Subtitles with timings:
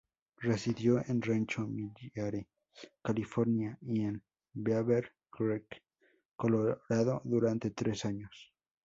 [0.39, 2.47] Residió en Rancho Mirage,
[3.03, 5.83] California y en Beaver Creek
[6.35, 8.51] Colorado durante tres años.